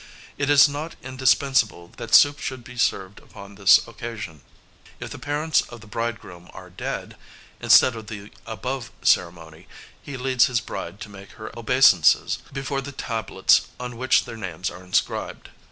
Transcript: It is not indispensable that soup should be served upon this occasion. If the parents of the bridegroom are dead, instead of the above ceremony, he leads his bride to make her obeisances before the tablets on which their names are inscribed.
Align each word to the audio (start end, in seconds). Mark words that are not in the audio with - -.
It 0.35 0.49
is 0.49 0.67
not 0.67 0.95
indispensable 1.03 1.91
that 1.97 2.15
soup 2.15 2.39
should 2.39 2.63
be 2.63 2.75
served 2.75 3.19
upon 3.19 3.53
this 3.53 3.87
occasion. 3.87 4.41
If 4.99 5.11
the 5.11 5.19
parents 5.19 5.61
of 5.69 5.81
the 5.81 5.85
bridegroom 5.85 6.49
are 6.55 6.71
dead, 6.71 7.15
instead 7.59 7.95
of 7.95 8.07
the 8.07 8.31
above 8.47 8.91
ceremony, 9.03 9.67
he 10.01 10.17
leads 10.17 10.45
his 10.47 10.59
bride 10.59 10.99
to 11.01 11.09
make 11.09 11.33
her 11.33 11.51
obeisances 11.55 12.39
before 12.51 12.81
the 12.81 12.91
tablets 12.91 13.67
on 13.79 13.95
which 13.95 14.25
their 14.25 14.37
names 14.37 14.71
are 14.71 14.83
inscribed. 14.83 15.49